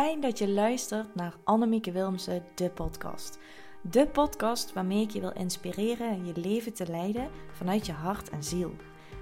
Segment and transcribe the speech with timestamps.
[0.00, 3.38] fijn dat je luistert naar Annemieke Wilmsen, de podcast.
[3.80, 8.44] De podcast waarmee ik je wil inspireren je leven te leiden vanuit je hart en
[8.44, 8.74] ziel.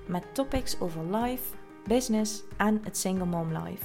[0.07, 1.55] Met topics over life,
[1.87, 3.85] business en het single mom life.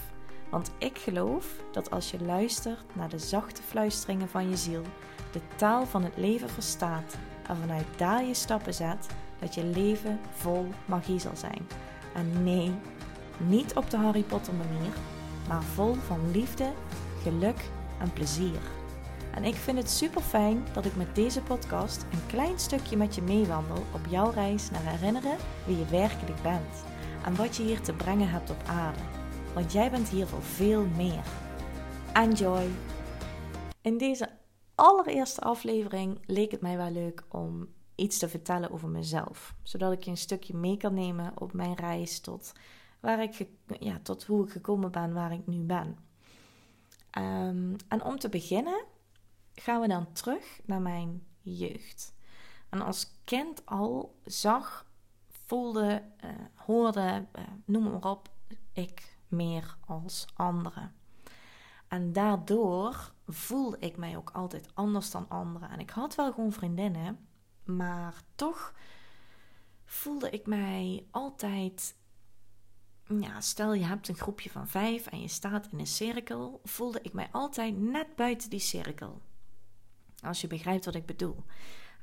[0.50, 4.84] Want ik geloof dat als je luistert naar de zachte fluisteringen van je ziel,
[5.32, 7.18] de taal van het leven verstaat
[7.48, 9.08] en vanuit daar je stappen zet,
[9.40, 11.68] dat je leven vol magie zal zijn.
[12.14, 12.72] En nee,
[13.38, 14.94] niet op de Harry Potter manier,
[15.48, 16.72] maar vol van liefde,
[17.22, 18.60] geluk en plezier.
[19.34, 23.16] En ik vind het super fijn dat ik met deze podcast een klein stukje met
[23.16, 26.84] je meewandel op jouw reis naar herinneren wie je werkelijk bent
[27.26, 29.00] en wat je hier te brengen hebt op aarde.
[29.54, 31.24] Want jij bent hier voor veel meer.
[32.14, 32.68] Enjoy!
[33.82, 34.30] In deze
[34.76, 40.04] allereerste aflevering leek het mij wel leuk om iets te vertellen over mezelf, zodat ik
[40.04, 42.54] je een stukje mee kan nemen op mijn reis tot
[43.00, 43.48] waar ik,
[43.80, 45.98] ja, tot hoe ik gekomen ben waar ik nu ben.
[47.10, 48.86] Ehm, en om te beginnen
[49.54, 52.16] gaan we dan terug naar mijn jeugd.
[52.70, 54.86] En als kind al zag,
[55.30, 58.30] voelde, uh, hoorde, uh, noem maar op,
[58.74, 60.96] ik meer als anderen.
[61.88, 65.70] En daardoor voelde ik mij ook altijd anders dan anderen.
[65.70, 67.28] En ik had wel gewoon vriendinnen,
[67.64, 68.74] maar toch
[69.86, 71.97] voelde ik mij altijd
[73.40, 77.14] stel je hebt een groepje van vijf en je staat in een cirkel, voelde ik
[77.14, 79.22] mij altijd net buiten die cirkel.
[80.24, 81.44] Als je begrijpt wat ik bedoel.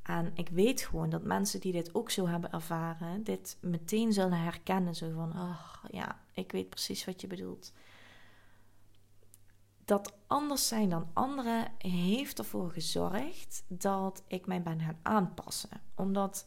[0.02, 4.38] En ik weet gewoon dat mensen die dit ook zo hebben ervaren, dit meteen zullen
[4.38, 4.94] herkennen.
[4.94, 7.72] Zo van, oh ja, ik weet precies wat je bedoelt.
[9.84, 15.80] Dat anders zijn dan anderen heeft ervoor gezorgd dat ik mij ben gaan aanpassen.
[15.94, 16.46] Omdat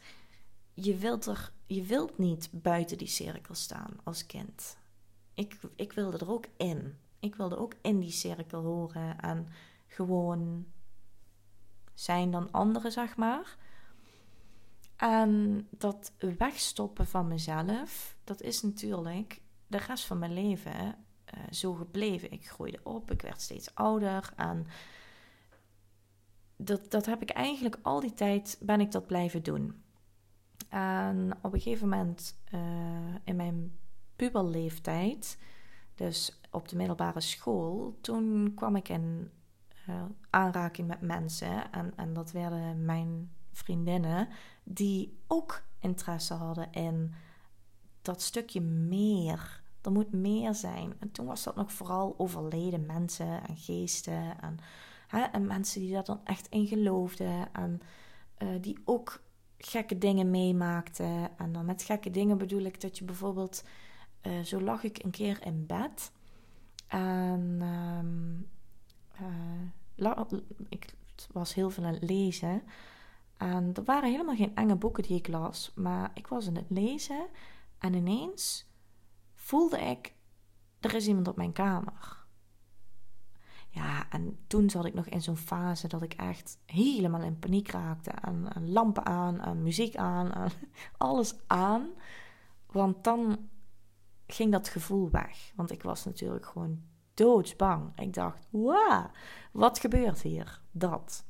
[0.74, 4.78] je wilt, er, je wilt niet buiten die cirkel staan als kind.
[5.34, 6.98] Ik, ik wilde er ook in.
[7.20, 9.48] Ik wilde ook in die cirkel horen en
[9.88, 10.66] gewoon
[11.94, 13.58] zijn dan anderen, zeg maar.
[14.96, 21.74] En dat wegstoppen van mezelf, dat is natuurlijk de rest van mijn leven uh, zo
[21.74, 22.32] gebleven.
[22.32, 24.68] Ik groeide op, ik werd steeds ouder en
[26.56, 29.84] dat, dat heb ik eigenlijk al die tijd ben ik dat blijven doen.
[30.70, 32.60] En op een gegeven moment uh,
[33.24, 33.78] in mijn
[34.16, 35.38] puberleeftijd,
[35.96, 39.32] dus op de middelbare school, toen kwam ik in
[39.90, 41.72] uh, aanraking met mensen.
[41.72, 44.28] En, en dat werden mijn vriendinnen,
[44.64, 47.14] die ook interesse hadden in
[48.02, 49.62] dat stukje meer.
[49.82, 50.94] Er moet meer zijn.
[51.00, 54.42] En toen was dat nog vooral overleden mensen en geesten.
[54.42, 54.58] En,
[55.08, 57.54] hè, en mensen die daar dan echt in geloofden.
[57.54, 57.82] En
[58.38, 59.22] uh, die ook
[59.58, 61.30] gekke dingen meemaakte.
[61.38, 63.64] En dan met gekke dingen bedoel ik dat je bijvoorbeeld,
[64.22, 66.12] uh, zo lag ik een keer in bed.
[66.88, 68.48] En um,
[70.00, 70.94] uh, ik
[71.32, 72.64] was heel veel aan het lezen.
[73.38, 75.72] En er waren helemaal geen enge boeken die ik las.
[75.76, 77.28] Maar ik was aan het lezen
[77.78, 78.66] en ineens
[79.34, 80.14] voelde ik,
[80.80, 82.26] er is iemand op mijn kamer.
[83.78, 87.72] Ja, en toen zat ik nog in zo'n fase dat ik echt helemaal in paniek
[87.72, 88.12] raakte.
[88.12, 90.52] En, lampen aan, muziek aan,
[90.98, 91.90] alles aan.
[92.72, 93.50] Want dan
[94.28, 95.52] ging dat gevoel weg.
[95.56, 96.82] Want ik was natuurlijk gewoon
[97.14, 97.92] doodsbang.
[98.00, 99.10] Ik dacht, wauw,
[99.52, 100.62] wat gebeurt hier?
[100.72, 101.26] Dat.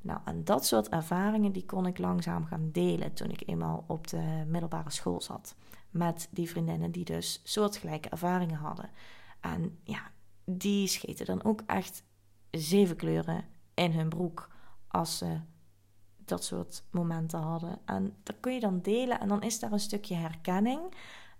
[0.00, 4.06] Nou, en dat soort ervaringen die kon ik langzaam gaan delen toen ik eenmaal op
[4.06, 5.56] de middelbare school zat.
[5.90, 8.90] Met die vriendinnen die dus soortgelijke ervaringen hadden.
[9.40, 10.10] En ja,
[10.44, 12.04] die scheten dan ook echt
[12.50, 13.44] zeven kleuren
[13.74, 14.48] in hun broek
[14.88, 15.40] als ze
[16.24, 17.78] dat soort momenten hadden.
[17.84, 20.80] En dat kun je dan delen en dan is daar een stukje herkenning.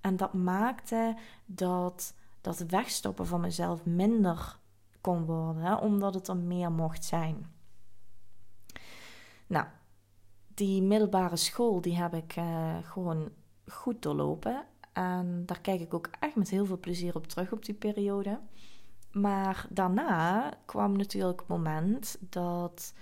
[0.00, 1.16] En dat maakte
[1.46, 4.58] dat dat wegstoppen van mezelf minder
[5.00, 7.52] kon worden, omdat het er meer mocht zijn.
[9.46, 9.66] Nou,
[10.54, 13.30] die middelbare school die heb ik uh, gewoon
[13.66, 14.66] goed doorlopen.
[14.92, 18.40] En daar kijk ik ook echt met heel veel plezier op terug op die periode.
[19.14, 22.94] Maar daarna kwam natuurlijk het moment dat.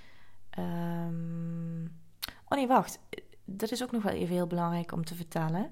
[0.59, 2.01] Um...
[2.49, 2.99] Oh nee, wacht.
[3.45, 5.71] Dat is ook nog wel even heel belangrijk om te vertellen.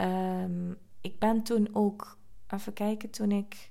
[0.00, 2.16] Um, ik ben toen ook.
[2.48, 3.70] Even kijken, toen ik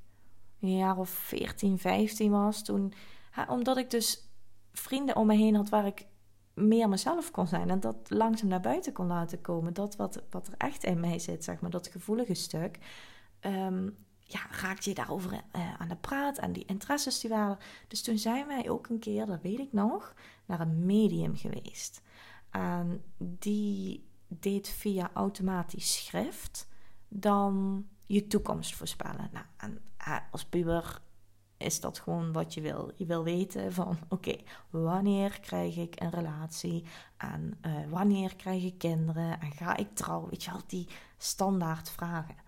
[0.60, 2.64] een jaar of 14, 15 was.
[2.64, 2.94] Toen,
[3.48, 4.30] omdat ik dus
[4.72, 6.06] vrienden om me heen had waar ik
[6.54, 7.70] meer mezelf kon zijn.
[7.70, 9.74] En dat langzaam naar buiten kon laten komen.
[9.74, 11.70] Dat wat, wat er echt in mij zit, zeg maar.
[11.70, 12.78] Dat gevoelige stuk.
[13.42, 17.58] Um, ja, raakte je daarover uh, aan de praat en die interesses die waren.
[17.88, 20.14] Dus toen zijn wij ook een keer, dat weet ik nog,
[20.46, 22.02] naar een medium geweest.
[22.50, 26.68] En die deed via automatisch schrift
[27.08, 29.30] dan je toekomst voorspellen.
[29.32, 31.02] Nou, en uh, als puber
[31.58, 32.92] is dat gewoon wat je wil.
[32.96, 34.36] Je wil weten van, oké,
[34.70, 36.84] wanneer krijg ik een relatie?
[37.18, 39.40] En uh, wanneer krijg ik kinderen?
[39.40, 40.30] En ga ik trouwen?
[40.30, 40.88] Weet je wel, die
[41.18, 42.46] standaard vragen.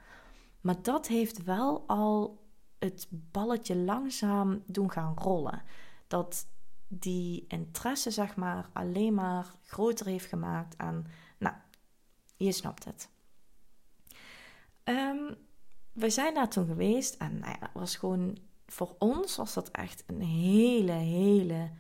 [0.61, 2.43] Maar dat heeft wel al
[2.79, 5.63] het balletje langzaam doen gaan rollen.
[6.07, 6.47] Dat
[6.87, 10.75] die interesse, zeg maar, alleen maar groter heeft gemaakt.
[10.75, 11.05] En,
[11.37, 11.55] nou,
[12.35, 13.09] je snapt het.
[14.83, 15.35] Um,
[15.93, 20.03] we zijn daar toen geweest en nou ja, was gewoon voor ons was dat echt
[20.07, 21.71] een hele, hele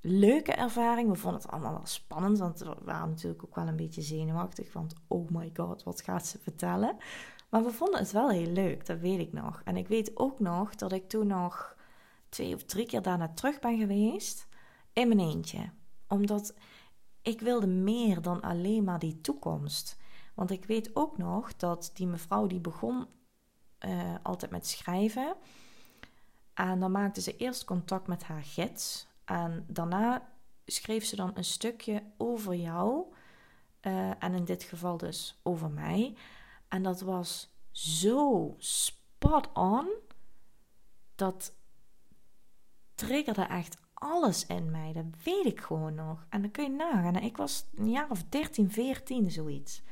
[0.00, 1.08] leuke ervaring.
[1.08, 4.72] We vonden het allemaal wel spannend, want we waren natuurlijk ook wel een beetje zenuwachtig.
[4.72, 6.96] Want oh my god, wat gaat ze vertellen?
[7.48, 9.62] Maar we vonden het wel heel leuk, dat weet ik nog.
[9.64, 11.76] En ik weet ook nog dat ik toen nog
[12.28, 14.48] twee of drie keer daarna terug ben geweest
[14.92, 15.70] in mijn eentje.
[16.08, 16.54] Omdat
[17.22, 19.96] ik wilde meer dan alleen maar die toekomst.
[20.34, 23.06] Want ik weet ook nog dat die mevrouw die begon
[23.86, 25.36] uh, altijd met schrijven.
[26.54, 29.08] En dan maakte ze eerst contact met haar gids.
[29.28, 30.28] En daarna
[30.66, 33.04] schreef ze dan een stukje over jou.
[33.82, 36.16] Uh, en in dit geval dus over mij.
[36.68, 39.88] En dat was zo spot on.
[41.14, 41.54] Dat
[42.94, 44.92] triggerde echt alles in mij.
[44.92, 46.26] Dat weet ik gewoon nog.
[46.28, 47.16] En dan kun je nagaan.
[47.16, 49.82] Ik was een jaar of 13, 14, zoiets.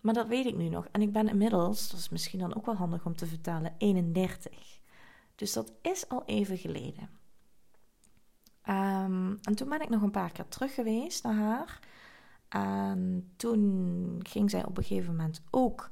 [0.00, 0.88] Maar dat weet ik nu nog.
[0.92, 4.80] En ik ben inmiddels, dat is misschien dan ook wel handig om te vertellen, 31.
[5.34, 7.15] Dus dat is al even geleden.
[8.66, 11.80] Ehm, en toen ben ik nog een paar keer terug geweest naar haar.
[12.48, 15.90] En toen ging zij op een gegeven moment ook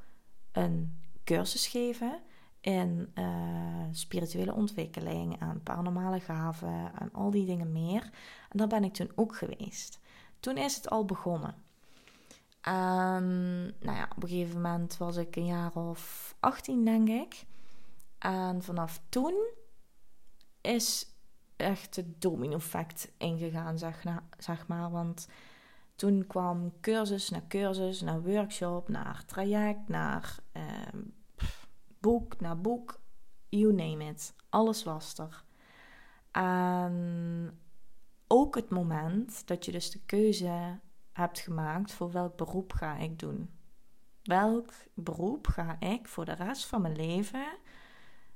[0.53, 2.21] een cursus geven
[2.61, 8.03] in uh, spirituele ontwikkeling en paranormale gaven en al die dingen meer.
[8.49, 9.99] En daar ben ik toen ook geweest.
[10.41, 11.55] Toen is het al begonnen.
[12.61, 13.25] En
[13.81, 17.45] nou ja, op een gegeven moment was ik een jaar of 18, denk ik.
[18.19, 19.35] En vanaf toen
[20.61, 21.14] is
[21.65, 24.05] echt het domino-effect ingegaan, zeg,
[24.39, 24.91] zeg maar.
[24.91, 25.29] Want
[25.97, 31.03] toen kwam cursus naar cursus, naar workshop, naar traject, naar ehm,
[32.01, 33.01] boek, naar boek.
[33.49, 34.35] You name it.
[34.49, 35.45] Alles was er.
[36.31, 37.59] En
[38.27, 40.79] ook het moment dat je dus de keuze
[41.13, 43.51] hebt gemaakt voor welk beroep ga ik doen.
[44.23, 47.47] Welk beroep ga ik voor de rest van mijn leven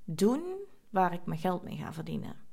[0.04, 0.42] doen
[0.90, 2.47] waar ik mijn geld mee ga verdienen?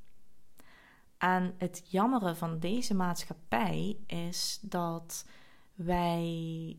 [1.17, 5.25] En het jammere van deze maatschappij is dat
[5.73, 6.77] wij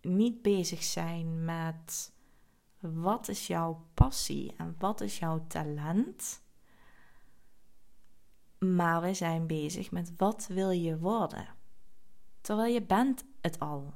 [0.00, 2.12] niet bezig zijn met
[2.78, 6.42] wat is jouw passie en wat is jouw talent.
[8.58, 11.46] Maar we zijn bezig met wat wil je worden.
[12.40, 13.94] Terwijl je bent het al.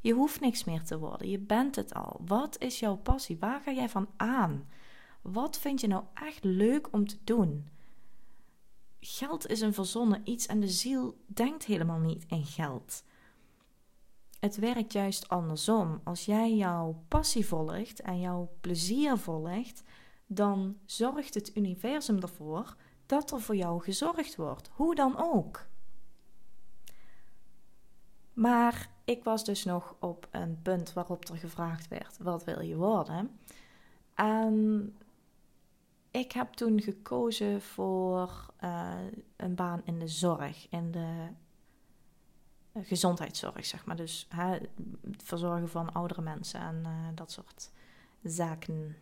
[0.00, 1.28] Je hoeft niks meer te worden.
[1.28, 2.20] Je bent het al.
[2.24, 3.36] Wat is jouw passie?
[3.38, 4.68] Waar ga jij van aan?
[5.22, 7.68] Wat vind je nou echt leuk om te doen?
[9.08, 13.04] Geld is een verzonnen iets en de ziel denkt helemaal niet in geld.
[14.38, 16.00] Het werkt juist andersom.
[16.04, 19.82] Als jij jouw passie volgt en jouw plezier volgt,
[20.26, 22.76] dan zorgt het universum ervoor
[23.06, 24.70] dat er voor jou gezorgd wordt.
[24.72, 25.66] Hoe dan ook.
[28.32, 32.76] Maar ik was dus nog op een punt waarop er gevraagd werd: wat wil je
[32.76, 33.38] worden?
[34.14, 34.96] En
[36.18, 38.94] ik heb toen gekozen voor uh,
[39.36, 41.28] een baan in de zorg, in de
[42.82, 43.96] gezondheidszorg, zeg maar.
[43.96, 47.70] Dus hè, het verzorgen van oudere mensen en uh, dat soort
[48.22, 48.96] zaken.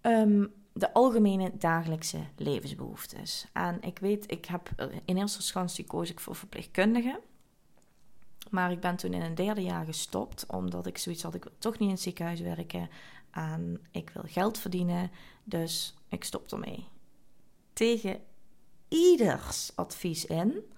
[0.00, 3.46] Um, de algemene dagelijkse levensbehoeftes.
[3.52, 7.18] En ik weet, ik heb in eerste instantie koos ik voor verpleegkundigen.
[8.50, 11.52] Maar ik ben toen in een derde jaar gestopt, omdat ik zoiets had, ik wil
[11.58, 12.88] toch niet in het ziekenhuis werken
[13.30, 15.10] en ik wil geld verdienen,
[15.44, 16.88] dus ik stop ermee.
[17.72, 18.22] Tegen
[18.88, 20.72] ieders advies in,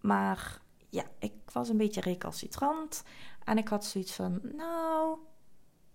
[0.00, 3.02] maar ja, ik was een beetje recalcitrant
[3.44, 5.18] en ik had zoiets van, nou,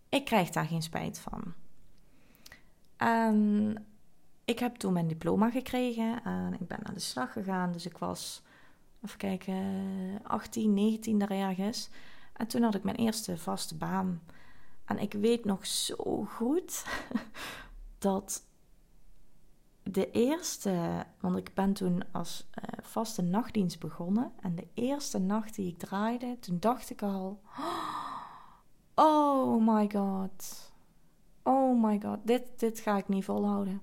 [0.10, 1.54] ik krijg daar geen spijt van.
[2.98, 3.76] En
[4.46, 7.98] ik heb toen mijn diploma gekregen en ik ben aan de slag gegaan, dus ik
[7.98, 8.42] was
[9.06, 11.90] even kijken, 18, 19 daar ergens.
[12.34, 14.22] En toen had ik mijn eerste vaste baan.
[14.86, 16.86] En ik weet nog zo goed
[18.00, 18.48] dat
[19.84, 24.32] de eerste, want ik ben toen als uh, vaste nachtdienst begonnen.
[24.42, 27.42] En de eerste nacht die ik draaide, toen dacht ik al:
[28.96, 30.72] Oh my god.
[31.44, 33.82] Oh my god, dit, dit ga ik niet volhouden.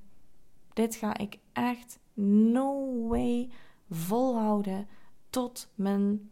[0.73, 3.50] Dit ga ik echt no way
[3.90, 4.88] volhouden
[5.30, 6.30] tot mijn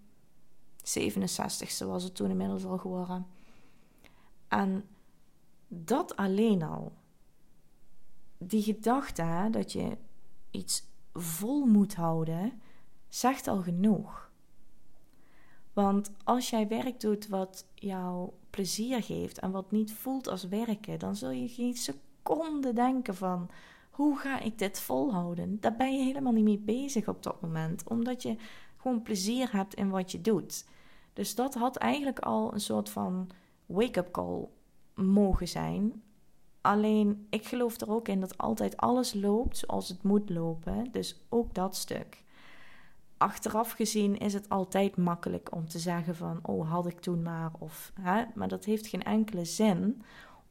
[0.78, 3.26] 67ste was het toen inmiddels al geworden.
[4.48, 4.88] En
[5.68, 6.92] dat alleen al
[8.46, 9.96] die gedachte dat je
[10.50, 12.60] iets vol moet houden,
[13.08, 14.30] zegt al genoeg.
[15.72, 20.98] Want als jij werk doet wat jou plezier geeft en wat niet voelt als werken,
[20.98, 23.50] dan zul je geen seconde denken van
[23.90, 25.60] hoe ga ik dit volhouden?
[25.60, 28.36] Daar ben je helemaal niet mee bezig op dat moment, omdat je
[28.76, 30.64] gewoon plezier hebt in wat je doet.
[31.12, 33.30] Dus dat had eigenlijk al een soort van
[33.66, 34.48] wake-up call
[34.94, 36.02] mogen zijn.
[36.64, 40.88] Alleen ik geloof er ook in dat altijd alles loopt zoals het moet lopen.
[40.92, 42.22] Dus ook dat stuk.
[43.16, 47.50] Achteraf gezien is het altijd makkelijk om te zeggen van oh had ik toen maar
[47.58, 50.02] of hè, maar dat heeft geen enkele zin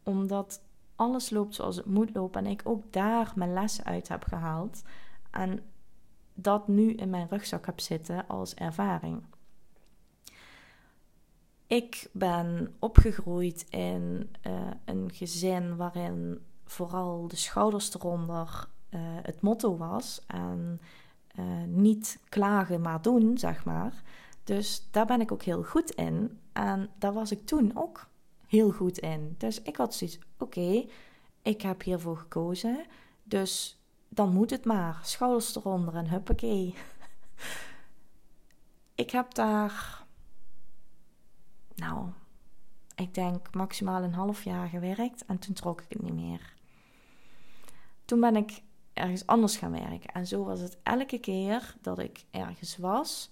[0.03, 0.61] omdat
[0.95, 4.81] alles loopt zoals het moet lopen en ik ook daar mijn lessen uit heb gehaald
[5.31, 5.63] en
[6.33, 9.23] dat nu in mijn rugzak heb zitten als ervaring.
[11.73, 14.53] Ik ben opgegroeid in uh,
[14.85, 20.21] een gezin waarin vooral de schouders eronder uh, het motto was.
[20.27, 20.81] En
[21.39, 24.03] uh, niet klagen, maar doen, zeg maar.
[24.43, 26.39] Dus daar ben ik ook heel goed in.
[26.51, 28.07] En daar was ik toen ook
[28.47, 29.35] heel goed in.
[29.37, 30.85] Dus ik had zoiets, oké,
[31.41, 32.85] ik heb hiervoor gekozen.
[33.23, 34.99] Dus dan moet het maar.
[35.03, 36.75] Schouders eronder en huppakee.
[39.03, 40.02] ik heb daar
[41.75, 42.09] nou,
[42.95, 46.53] ik denk maximaal een half jaar gewerkt en toen trok ik het niet meer.
[48.05, 48.61] Toen ben ik
[48.93, 50.13] ergens anders gaan werken.
[50.13, 53.29] En zo was het elke keer dat ik ergens was.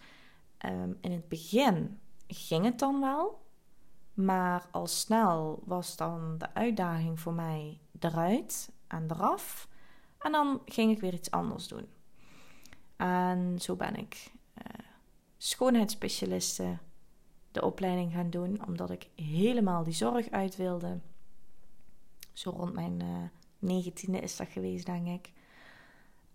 [0.65, 3.49] Um, in het begin ging het dan wel.
[4.13, 9.67] Maar al snel was dan de uitdaging voor mij eruit en eraf.
[10.19, 11.87] En dan ging ik weer iets anders doen.
[12.95, 14.85] En zo ben ik uh,
[15.37, 16.77] schoonheidsspecialiste
[17.51, 20.99] de opleiding gaan doen, omdat ik helemaal die zorg uit wilde.
[22.33, 23.07] Zo rond mijn uh,
[23.59, 25.31] negentiende is dat geweest, denk ik.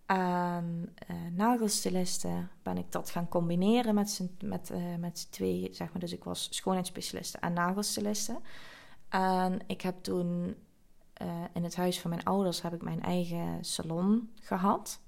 [0.07, 6.01] En uh, ben ik dat gaan combineren met z'n met, uh, met twee, zeg maar.
[6.01, 8.41] Dus ik was schoonheidsspecialiste en nagelstyliste.
[9.09, 10.57] En ik heb toen
[11.53, 15.01] in het huis van mijn ouders heb ik mijn eigen salon gehad.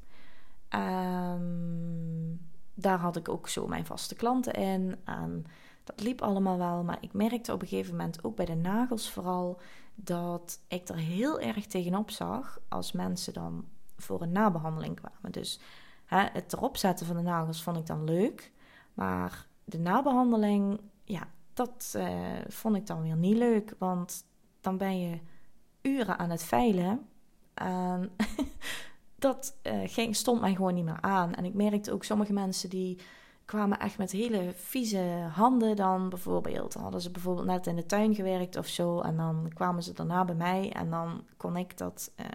[0.71, 2.41] Um,
[2.75, 4.97] daar had ik ook zo mijn vaste klanten in.
[5.05, 5.45] En
[5.97, 9.11] dat liep allemaal wel, maar ik merkte op een gegeven moment ook bij de nagels
[9.11, 9.61] vooral
[9.95, 13.65] dat ik er heel erg tegenop zag als mensen dan
[13.97, 15.33] voor een nabehandeling kwamen.
[15.33, 15.61] Dus
[16.05, 18.53] hè, het erop zetten van de nagels vond ik dan leuk,
[18.95, 22.19] maar de nabehandeling, ja, dat uh,
[22.49, 24.25] vond ik dan weer niet leuk, want
[24.61, 25.19] dan ben je
[25.83, 27.09] uren aan het veilen.
[27.55, 28.11] En
[29.19, 31.35] dat uh, ging, stond mij gewoon niet meer aan.
[31.35, 32.99] En ik merkte ook sommige mensen die
[33.49, 36.75] kwamen echt met hele vieze handen dan bijvoorbeeld.
[36.75, 39.01] Hadden ze bijvoorbeeld net in de tuin gewerkt of zo.
[39.01, 42.27] En dan kwamen ze daarna bij mij en dan kon ik dat uh,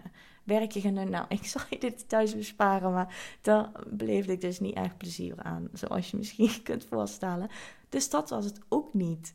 [0.44, 1.10] werkje gaan doen.
[1.10, 5.42] Nou, ik zal je dit thuis besparen, maar daar beleefde ik dus niet echt plezier
[5.42, 5.68] aan.
[5.72, 7.48] Zoals je misschien kunt voorstellen.
[7.88, 9.34] Dus dat was het ook niet.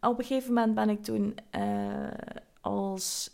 [0.00, 2.10] Op een gegeven moment ben ik toen uh,
[2.60, 3.30] als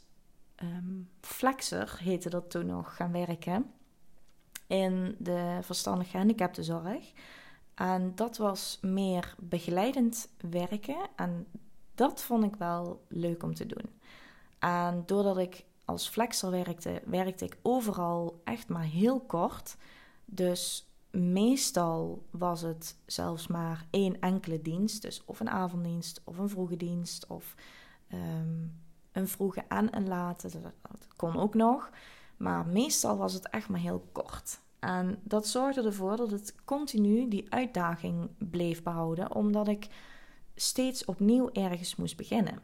[0.62, 3.72] um, flexer, heette dat toen nog, gaan werken
[4.68, 7.12] in de verstandig gehandicaptenzorg.
[7.74, 10.96] En dat was meer begeleidend werken.
[11.16, 11.46] En
[11.94, 13.90] dat vond ik wel leuk om te doen.
[14.58, 19.76] En doordat ik als flexer werkte, werkte ik overal echt maar heel kort.
[20.24, 25.02] Dus meestal was het zelfs maar één enkele dienst.
[25.02, 27.54] Dus of een avonddienst of een vroege dienst of
[28.08, 28.66] ehm,
[29.12, 30.48] een vroege en een late.
[30.50, 31.90] Dat kon ook nog.
[32.38, 34.60] Maar meestal was het echt maar heel kort.
[34.78, 39.86] En dat zorgde ervoor dat het continu die uitdaging bleef behouden, omdat ik
[40.54, 42.58] steeds opnieuw ergens moest beginnen.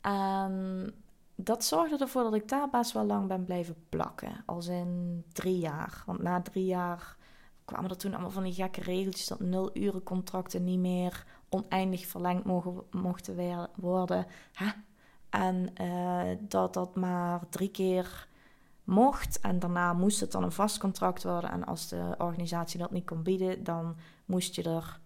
[0.00, 0.94] En
[1.34, 5.58] dat zorgde ervoor dat ik daar best wel lang ben blijven plakken, als in drie
[5.58, 6.02] jaar.
[6.06, 7.16] Want na drie jaar
[7.64, 12.06] kwamen er toen allemaal van die gekke regeltjes dat nul uren contracten niet meer oneindig
[12.06, 14.26] verlengd mogen, mochten worden.
[14.52, 14.66] Hè?
[15.30, 18.28] En uh, dat dat maar drie keer
[18.84, 19.40] mocht.
[19.40, 21.50] En daarna moest het dan een vast contract worden.
[21.50, 25.00] En als de organisatie dat niet kon bieden, dan moest je er,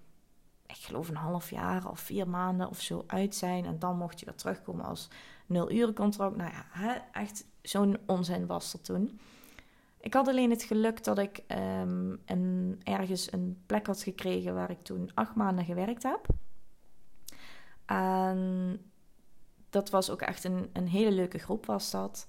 [0.66, 3.64] ik geloof, een half jaar of vier maanden of zo uit zijn.
[3.64, 5.08] En dan mocht je weer terugkomen als
[5.46, 6.36] nul uren contract.
[6.36, 9.20] Nou ja, hè, echt zo'n onzin was er toen.
[10.00, 11.42] Ik had alleen het geluk dat ik
[12.26, 16.26] een, ergens een plek had gekregen waar ik toen acht maanden gewerkt heb.
[17.86, 18.80] En
[19.70, 22.26] dat was ook echt een, een hele leuke groep was dat.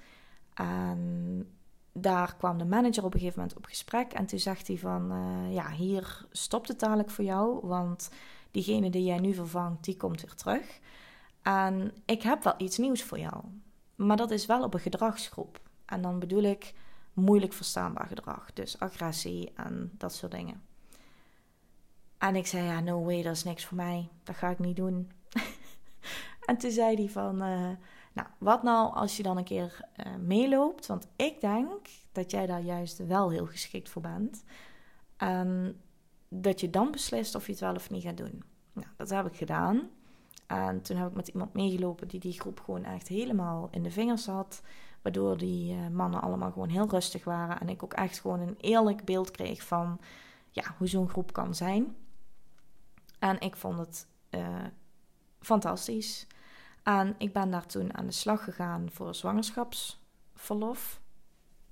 [0.60, 1.48] En
[1.92, 4.14] daar kwam de manager op een gegeven moment op gesprek.
[4.14, 7.68] En toen zegt hij van, uh, ja, hier stopt het dadelijk voor jou.
[7.68, 8.10] Want
[8.52, 10.80] diegene die jij nu vervangt, die komt weer terug.
[11.42, 13.44] En ik heb wel iets nieuws voor jou.
[13.96, 15.60] maar dat is wel op een gedragsgroep.
[15.86, 16.74] En dan bedoel ik
[17.14, 18.54] moeilijk verstaanbaar gedrag.
[18.54, 20.62] Dus agressie en dat soort dingen.
[22.18, 24.10] En ik zei, ja, no way, dat is niks voor mij.
[24.24, 25.12] Dat ga ik niet doen.
[26.46, 27.70] en toen zei hij van, uh,
[28.14, 30.86] nou, wat nou als je dan een keer uh, meeloopt?
[30.86, 34.44] Want ik denk dat jij daar juist wel heel geschikt voor bent.
[35.18, 35.82] En
[36.30, 38.44] dat je dan beslist of je het wel of niet gaat doen.
[38.74, 39.90] Nou, dat heb ik gedaan.
[40.48, 43.92] En toen heb ik met iemand meegelopen die die groep gewoon echt helemaal in de
[43.92, 44.62] vingers had.
[45.02, 47.60] Waardoor die uh, mannen allemaal gewoon heel rustig waren.
[47.60, 50.00] En ik ook echt gewoon een eerlijk beeld kreeg van
[50.50, 51.96] ja, hoe zo'n groep kan zijn.
[53.20, 54.66] En ik vond het uh,
[55.40, 56.28] fantastisch.
[56.84, 61.02] En ik ben daar toen aan de slag gegaan voor zwangerschapsverlof.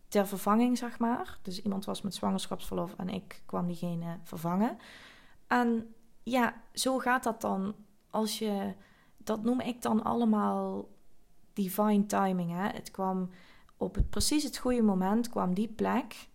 [0.07, 1.37] Ter vervanging, zeg maar.
[1.41, 4.77] Dus iemand was met zwangerschapsverlof en ik kwam diegene vervangen.
[5.47, 7.75] En ja, zo gaat dat dan
[8.09, 8.73] als je.
[9.17, 10.89] Dat noem ik dan allemaal
[11.53, 12.51] divine timing.
[12.51, 12.67] Hè?
[12.67, 13.29] Het kwam
[13.77, 16.27] op het, precies het goede moment, kwam die plek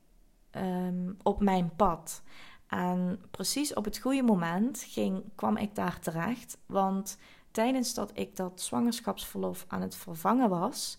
[0.51, 2.23] um, op mijn pad.
[2.67, 6.59] En precies op het goede moment ging, kwam ik daar terecht.
[6.67, 7.19] Want
[7.53, 10.99] tijdens dat ik dat zwangerschapsverlof aan het vervangen was,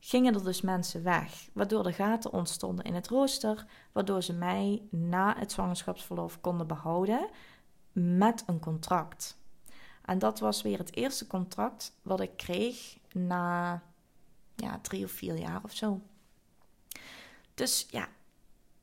[0.00, 1.48] gingen er dus mensen weg.
[1.52, 3.66] Waardoor er gaten ontstonden in het rooster.
[3.92, 7.28] Waardoor ze mij na het zwangerschapsverlof konden behouden
[7.92, 9.36] met een contract.
[10.04, 13.82] En dat was weer het eerste contract wat ik kreeg na
[14.56, 16.00] ja, drie of vier jaar of zo.
[17.54, 18.08] Dus ja,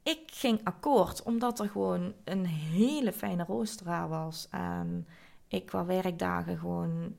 [0.04, 4.48] ik ging akkoord omdat er gewoon een hele fijne roosteraar was.
[4.50, 5.08] En
[5.56, 7.16] ik qua werkdagen gewoon,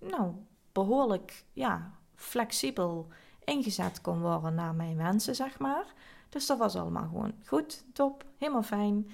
[0.00, 0.32] nou,
[0.72, 3.08] behoorlijk, ja, flexibel
[3.44, 5.94] ingezet kon worden naar mijn wensen, zeg maar.
[6.28, 9.10] Dus dat was allemaal gewoon goed, top, helemaal fijn.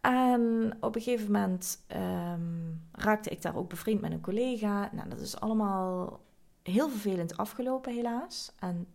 [0.00, 4.88] En op een gegeven moment ehm, raakte ik daar ook bevriend met een collega.
[4.92, 6.20] Nou, dat is allemaal
[6.62, 8.52] heel vervelend afgelopen, helaas.
[8.58, 8.86] En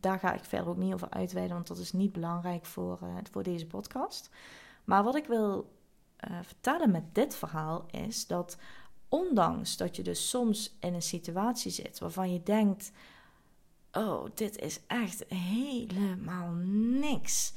[0.00, 3.14] daar ga ik verder ook niet over uitweiden, want dat is niet belangrijk voor, uh,
[3.30, 4.30] voor deze podcast.
[4.84, 5.70] Maar wat ik wil
[6.28, 8.56] uh, vertellen met dit verhaal is dat
[9.08, 12.92] ondanks dat je dus soms in een situatie zit waarvan je denkt:
[13.92, 16.52] Oh, dit is echt helemaal
[17.00, 17.52] niks.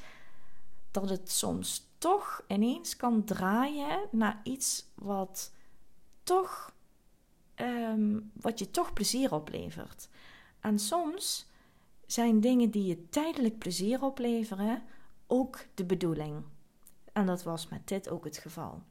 [0.92, 5.52] Dat het soms toch ineens kan draaien naar iets wat
[6.24, 6.74] toch,
[7.56, 10.10] ehm, wat je toch plezier oplevert.
[10.60, 11.48] En soms
[12.06, 14.84] zijn dingen die je tijdelijk plezier opleveren
[15.28, 16.44] ook de bedoeling.
[17.14, 18.82] En dat was met dit ook het geval.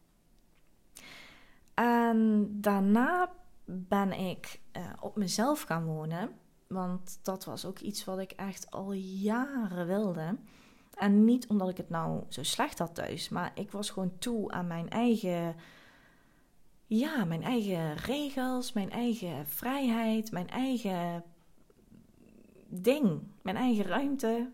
[1.74, 3.32] En daarna
[3.64, 6.30] ben ik uh, op mezelf gaan wonen.
[6.66, 10.37] Want dat was ook iets wat ik echt al jaren wilde.
[10.94, 14.50] En niet omdat ik het nou zo slecht had thuis, maar ik was gewoon toe
[14.50, 15.56] aan mijn eigen,
[16.87, 21.24] ja, mijn eigen regels, mijn eigen vrijheid, mijn eigen
[22.68, 24.50] ding, mijn eigen ruimte,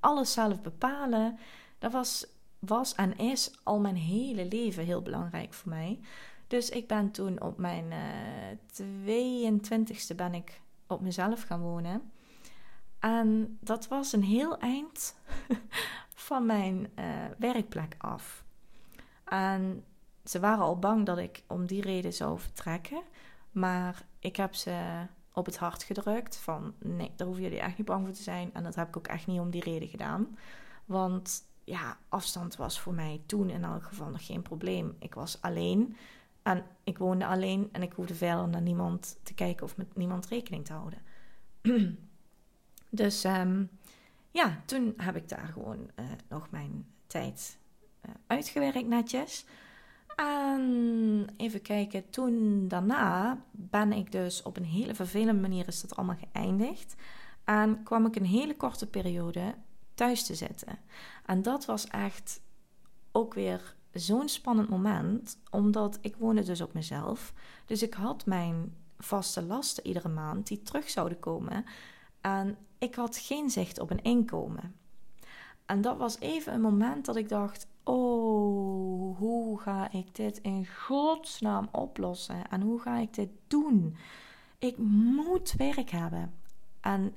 [0.00, 1.38] alles zelf bepalen.
[1.78, 2.26] Dat was,
[2.66, 6.00] was en is al mijn hele leven heel belangrijk voor mij.
[6.46, 12.12] Dus ik ben toen op mijn uh, eh, 22e ben ik op mezelf gaan wonen.
[12.98, 15.14] En dat was een heel eind
[16.28, 17.04] van mijn uh,
[17.38, 18.44] werkplek af.
[19.24, 19.84] En
[20.24, 23.02] ze waren al bang dat ik om die reden zou vertrekken.
[23.50, 27.86] Maar ik heb ze op het hart gedrukt van nee, daar hoeven jullie echt niet
[27.86, 28.50] bang voor te zijn.
[28.52, 30.38] En dat heb ik ook echt niet om die reden gedaan.
[30.84, 34.96] Want ja, afstand was voor mij toen in elk geval nog geen probleem.
[34.98, 35.96] Ik was alleen
[36.42, 40.26] en ik woonde alleen en ik hoefde verder naar niemand te kijken of met niemand
[40.26, 40.98] rekening te houden.
[42.90, 43.70] dus um,
[44.30, 47.58] ja, toen heb ik daar gewoon uh, nog mijn tijd
[48.06, 49.44] uh, uitgewerkt netjes.
[50.16, 55.96] En even kijken, toen daarna ben ik dus op een hele vervelende manier is dat
[55.96, 56.94] allemaal geëindigd.
[57.44, 59.54] En kwam ik een hele korte periode
[59.94, 60.78] thuis te zitten.
[61.26, 62.40] En dat was echt
[63.12, 67.32] ook weer zo'n spannend moment, omdat ik woonde dus op mezelf.
[67.66, 71.64] Dus ik had mijn vaste lasten iedere maand die terug zouden komen.
[72.20, 74.74] En ik had geen zicht op een inkomen.
[75.66, 80.66] En dat was even een moment dat ik dacht: Oh, hoe ga ik dit in
[80.66, 82.48] godsnaam oplossen?
[82.50, 83.96] En hoe ga ik dit doen?
[84.58, 86.34] Ik moet werk hebben.
[86.80, 87.14] En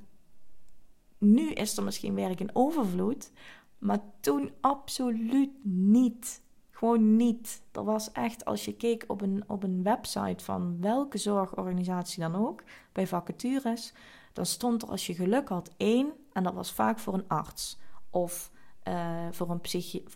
[1.18, 3.32] nu is er misschien werk in overvloed,
[3.78, 6.42] maar toen absoluut niet.
[6.70, 7.62] Gewoon niet.
[7.72, 12.34] Er was echt, als je keek op een, op een website van welke zorgorganisatie dan
[12.34, 13.92] ook, bij vacatures,
[14.32, 17.78] dan stond er als je geluk had één en dat was vaak voor een arts
[18.10, 18.50] of
[18.88, 19.60] uh, voor een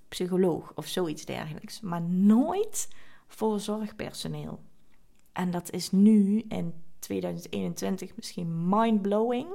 [0.08, 2.88] psycholoog of zoiets dergelijks, maar nooit
[3.26, 4.60] voor zorgpersoneel.
[5.32, 9.46] En dat is nu in 2021 misschien mind-blowing,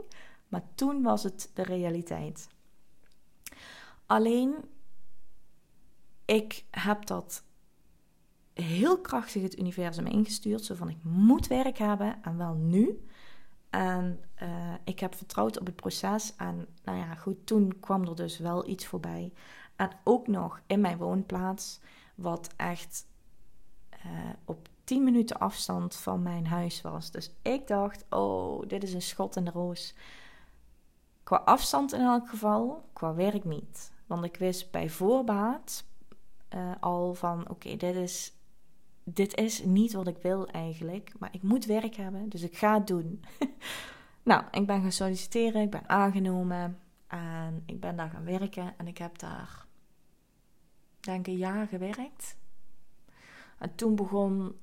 [0.48, 2.50] maar toen was het de realiteit.
[4.06, 4.56] Alleen,
[6.26, 7.44] ik heb dat
[8.54, 10.64] heel krachtig het universum ingestuurd.
[10.64, 13.08] Zo van, ik moet werk hebben en wel nu.
[13.70, 16.36] En uh, ik heb vertrouwd op het proces.
[16.36, 19.34] En nou ja, goed, toen kwam er dus wel iets voorbij.
[19.76, 21.80] En ook nog in mijn woonplaats,
[22.16, 23.08] wat echt
[24.06, 27.12] uh, op 10 minuten afstand van mijn huis was.
[27.12, 29.94] Dus ik dacht, oh, dit is een schot in de roos.
[31.28, 33.92] Qua afstand in elk geval, qua werk niet.
[34.06, 35.86] Want ik wist bij voorbaat
[36.56, 38.34] uh, al van, oké, dit is
[39.04, 42.74] dit is niet wat ik wil eigenlijk, maar ik moet werk hebben, dus ik ga
[42.74, 43.24] het doen.
[44.24, 48.88] nou, ik ben gaan solliciteren, ik ben aangenomen en ik ben daar gaan werken en
[48.88, 49.66] ik heb daar,
[51.00, 52.38] denk ik, een jaar gewerkt.
[53.58, 54.60] En toen begon,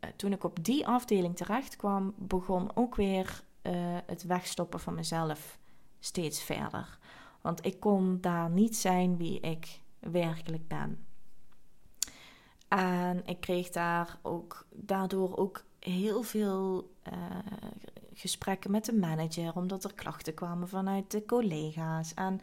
[0.00, 4.94] eh, toen ik op die afdeling terecht kwam, begon ook weer uh, het wegstoppen van
[4.94, 5.58] mezelf
[5.98, 6.98] steeds verder.
[7.40, 11.06] Want ik kon daar niet zijn wie ik werkelijk ben.
[12.68, 17.14] En ik kreeg daar ook, daardoor ook heel veel uh,
[18.14, 22.14] gesprekken met de manager, omdat er klachten kwamen vanuit de collega's.
[22.14, 22.40] En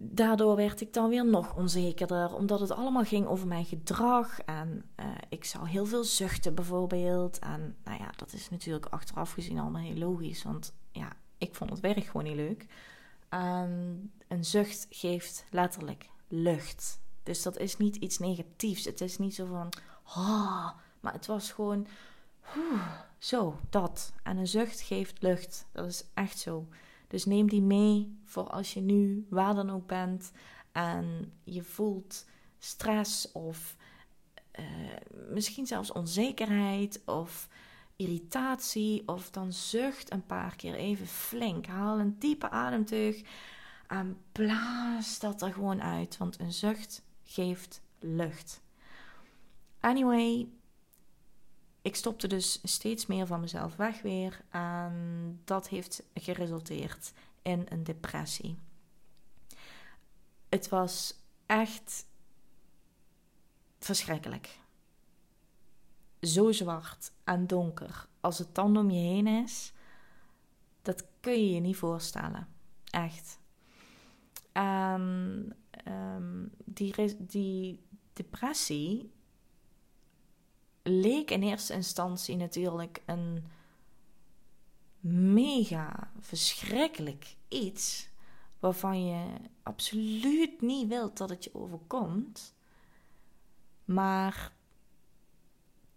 [0.00, 4.40] daardoor werd ik dan weer nog onzekerder, omdat het allemaal ging over mijn gedrag.
[4.40, 7.38] En uh, ik zou heel veel zuchten bijvoorbeeld.
[7.38, 11.70] En nou ja, dat is natuurlijk achteraf gezien allemaal heel logisch, want ja, ik vond
[11.70, 12.66] het werk gewoon niet leuk.
[13.28, 17.00] En een zucht geeft letterlijk lucht.
[17.22, 18.84] Dus dat is niet iets negatiefs.
[18.84, 21.86] Het is niet zo van, ah, maar het was gewoon,
[23.18, 24.12] zo, dat.
[24.22, 25.66] En een zucht geeft lucht.
[25.72, 26.66] Dat is echt zo.
[27.08, 30.32] Dus neem die mee voor als je nu waar dan ook bent
[30.72, 32.24] en je voelt
[32.58, 33.76] stress of
[34.58, 34.66] uh,
[35.30, 37.48] misschien zelfs onzekerheid of
[37.96, 41.66] irritatie of dan zucht een paar keer even flink.
[41.66, 43.22] Haal een diepe ademteug
[43.86, 46.16] en blaas dat er gewoon uit.
[46.16, 48.62] Want een zucht geeft lucht.
[49.80, 50.48] Anyway,
[51.82, 54.40] ik stopte dus steeds meer van mezelf weg weer.
[54.50, 57.12] En dat heeft geresulteerd
[57.42, 58.58] in een depressie.
[60.48, 61.14] Het was
[61.46, 62.06] echt
[63.78, 64.58] verschrikkelijk.
[66.20, 69.72] Zo zwart en donker als het dan om je heen is,
[70.82, 72.48] dat kun je je niet voorstellen.
[72.90, 73.38] Echt.
[74.52, 75.56] En
[75.88, 79.12] um, die, die depressie
[80.88, 83.44] leek in eerste instantie natuurlijk een
[85.00, 88.08] mega verschrikkelijk iets
[88.58, 89.26] waarvan je
[89.62, 92.54] absoluut niet wilt dat het je overkomt.
[93.84, 94.52] Maar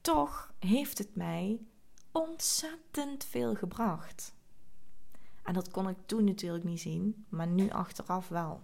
[0.02, 1.60] toch heeft het mij
[2.12, 4.34] ontzettend veel gebracht.
[5.44, 8.64] En dat kon ik toen natuurlijk niet zien, maar nu achteraf wel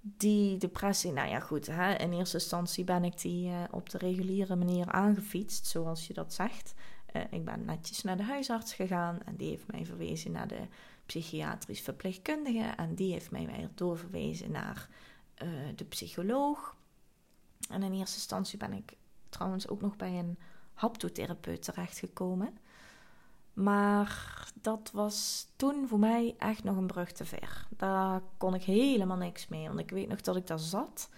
[0.00, 1.66] die depressie, nou ja, goed.
[1.66, 6.14] Hè, in eerste instantie ben ik die uh, op de reguliere manier aangefietst, zoals je
[6.14, 6.74] dat zegt.
[7.12, 10.66] Uh, ik ben netjes naar de huisarts gegaan en die heeft mij verwezen naar de
[11.06, 12.72] psychiatrisch verpleegkundige.
[12.76, 14.88] En die heeft mij weer doorverwezen naar
[15.42, 16.76] uh, de psycholoog.
[17.70, 18.96] En in eerste instantie ben ik
[19.28, 20.38] trouwens ook nog bij een
[20.72, 22.58] haptotherapeut terechtgekomen.
[23.60, 27.66] Maar dat was toen voor mij echt nog een brug te ver.
[27.76, 29.66] Daar kon ik helemaal niks mee.
[29.66, 31.10] Want ik weet nog dat ik daar zat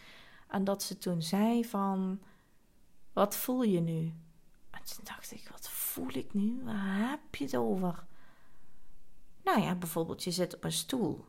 [0.49, 2.21] en dat ze toen zei van...
[3.13, 4.15] Wat voel je nu?
[4.71, 6.63] En toen dacht ik, wat voel ik nu?
[6.65, 8.07] Waar heb je het over?
[9.43, 11.25] Nou ja, bijvoorbeeld je zit op een stoel.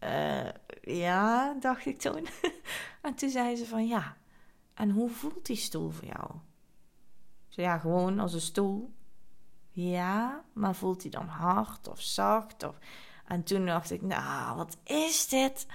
[0.00, 0.48] Uh,
[0.82, 2.26] ja, dacht ik toen.
[3.02, 4.16] en toen zei ze van ja,
[4.74, 6.30] en hoe voelt die stoel voor jou?
[7.48, 8.96] Zo ja, gewoon als een stoel.
[9.80, 12.62] Ja, maar voelt hij dan hard of zacht?
[12.64, 12.78] Of...
[13.26, 15.66] En toen dacht ik, nou, wat is dit?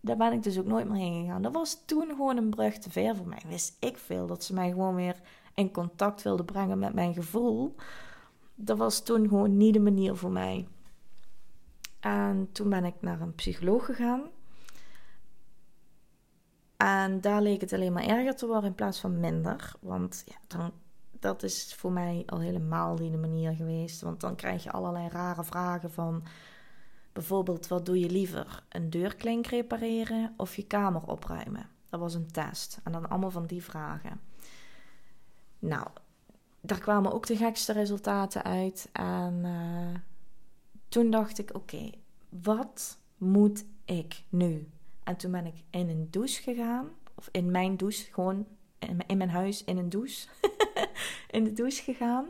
[0.00, 1.42] Daar ben ik dus ook nooit meer heen gegaan.
[1.42, 3.42] Dat was toen gewoon een brug te ver voor mij.
[3.46, 5.20] Wist ik veel dat ze mij gewoon weer
[5.54, 7.74] in contact wilden brengen met mijn gevoel.
[8.54, 10.68] Dat was toen gewoon niet de manier voor mij.
[12.00, 14.22] En toen ben ik naar een psycholoog gegaan.
[16.76, 19.72] En daar leek het alleen maar erger te worden in plaats van minder.
[19.80, 20.72] Want ja, dan
[21.22, 24.00] dat is voor mij al helemaal niet de manier geweest.
[24.00, 26.22] Want dan krijg je allerlei rare vragen van...
[27.12, 28.62] Bijvoorbeeld, wat doe je liever?
[28.68, 31.68] Een deurklink repareren of je kamer opruimen?
[31.88, 32.80] Dat was een test.
[32.84, 34.20] En dan allemaal van die vragen.
[35.58, 35.86] Nou,
[36.60, 38.88] daar kwamen ook de gekste resultaten uit.
[38.92, 39.94] En uh,
[40.88, 41.90] toen dacht ik, oké,
[42.28, 44.70] wat moet ik nu?
[45.04, 46.88] En toen ben ik in een douche gegaan.
[47.14, 48.46] Of in mijn douche, gewoon
[49.06, 50.28] in mijn huis in een douche.
[51.30, 52.26] in de douche gegaan.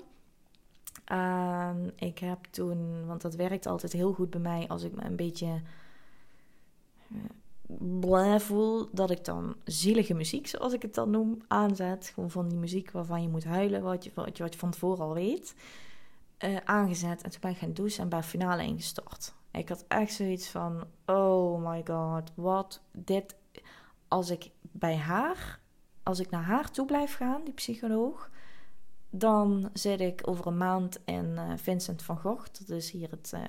[1.05, 5.05] En ik heb toen, want dat werkt altijd heel goed bij mij als ik me
[5.05, 5.61] een beetje
[7.09, 7.17] eh,
[8.01, 12.11] blij voel, dat ik dan zielige muziek, zoals ik het dan noem, aanzet.
[12.15, 14.71] Gewoon van die muziek waarvan je moet huilen, wat je, wat je, wat je van
[14.71, 15.55] tevoren al weet.
[16.45, 19.35] Uh, aangezet en toen ben ik gaan douchen en bij finale ingestort.
[19.51, 23.35] Ik had echt zoiets van: oh my god, wat dit.
[24.09, 25.61] Als ik bij haar,
[26.03, 28.31] als ik naar haar toe blijf gaan, die psycholoog,
[29.11, 32.47] dan zit ik over een maand in uh, Vincent van Gogh.
[32.53, 33.41] Dat is hier het, uh,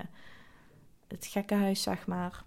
[1.07, 2.43] het gekkenhuis, zeg maar.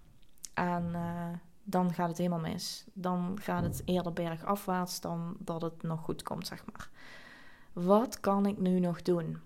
[0.55, 1.29] En uh,
[1.64, 2.85] dan gaat het helemaal mis.
[2.92, 6.90] Dan gaat het eerder bergafwaarts dan dat het nog goed komt, zeg maar.
[7.73, 9.40] Wat kan ik nu nog doen?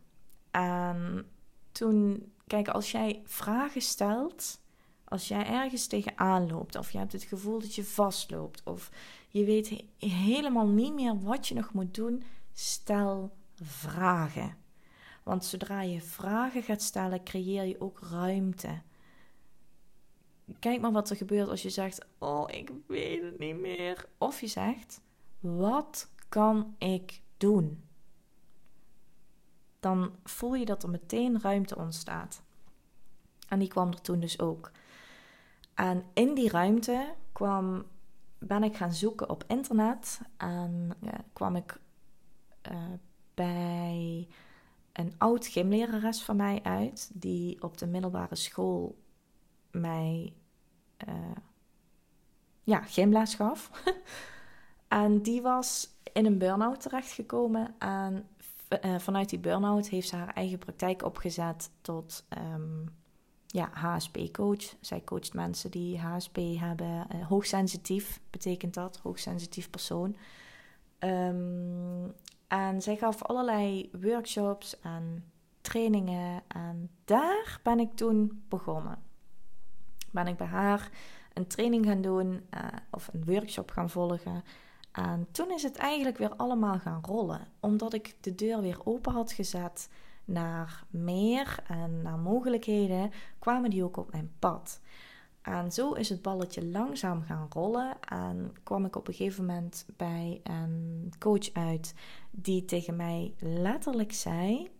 [0.51, 1.27] En
[1.73, 4.61] toen, kijk, als jij vragen stelt,
[5.05, 8.90] als jij ergens tegenaan loopt, of je hebt het gevoel dat je vastloopt, of
[9.30, 14.56] je weet helemaal niet meer wat je nog moet doen, stel vragen.
[15.22, 18.82] Want zodra je vragen gaat stellen, creëer je ook ruimte.
[20.58, 24.08] Kijk maar wat er gebeurt als je zegt: Oh, ik weet het niet meer.
[24.18, 25.00] Of je zegt:
[25.40, 27.84] Wat kan ik doen?
[29.80, 32.42] Dan voel je dat er meteen ruimte ontstaat.
[33.48, 34.70] En die kwam er toen dus ook.
[35.74, 37.84] En in die ruimte kwam,
[38.40, 40.20] ben ik gaan zoeken op internet.
[40.37, 41.81] En ja, kwam ik
[42.70, 42.79] uh,
[43.35, 44.29] bij
[44.92, 48.98] een oud gymlerares van mij uit, die op de middelbare school
[49.70, 50.33] mij
[51.09, 51.37] uh,
[52.62, 53.70] ja, gymles gaf.
[54.88, 57.74] en die was in een burn-out terechtgekomen.
[57.79, 58.29] En
[58.98, 62.99] vanuit die burn-out heeft ze haar eigen praktijk opgezet tot um,
[63.52, 64.74] ja, HSP-coach.
[64.80, 67.06] Zij coacht mensen die HSP hebben.
[67.14, 70.16] Uh, hoogsensitief betekent dat, hoogsensitief persoon.
[70.98, 72.14] Um,
[72.48, 75.24] en zij gaf allerlei workshops en
[75.60, 76.42] trainingen.
[76.48, 78.98] En daar ben ik toen begonnen.
[80.10, 80.90] Ben ik bij haar
[81.32, 84.44] een training gaan doen uh, of een workshop gaan volgen.
[84.92, 87.46] En toen is het eigenlijk weer allemaal gaan rollen.
[87.60, 89.88] Omdat ik de deur weer open had gezet
[90.30, 94.80] naar meer en naar mogelijkheden, kwamen die ook op mijn pad.
[95.42, 98.00] En zo is het balletje langzaam gaan rollen.
[98.00, 101.94] En kwam ik op een gegeven moment bij een coach uit
[102.30, 104.70] die tegen mij letterlijk zei: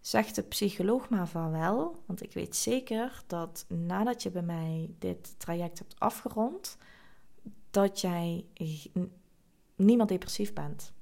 [0.00, 4.94] Zeg de psycholoog maar van wel, want ik weet zeker dat nadat je bij mij
[4.98, 6.76] dit traject hebt afgerond,
[7.70, 8.44] dat jij
[9.76, 10.92] niet meer depressief bent.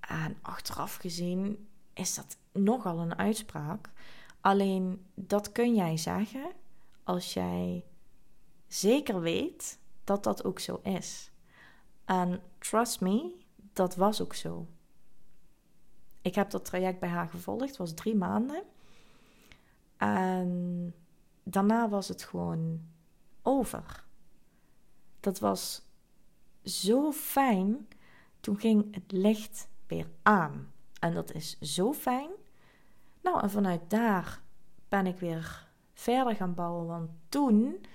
[0.00, 3.90] En achteraf gezien is dat nogal een uitspraak.
[4.40, 6.52] Alleen dat kun jij zeggen
[7.04, 7.84] als jij
[8.66, 11.30] zeker weet dat dat ook zo is.
[12.04, 13.32] En trust me,
[13.72, 14.66] dat was ook zo.
[16.22, 18.62] Ik heb dat traject bij haar gevolgd, was drie maanden.
[19.96, 20.94] En
[21.42, 22.80] daarna was het gewoon
[23.42, 24.04] over.
[25.20, 25.82] Dat was
[26.64, 27.88] zo fijn.
[28.40, 30.72] Toen ging het licht weer aan.
[31.06, 32.30] En dat is zo fijn.
[33.22, 34.42] Nou, en vanuit daar
[34.88, 36.86] ben ik weer verder gaan bouwen.
[36.86, 37.86] Want toen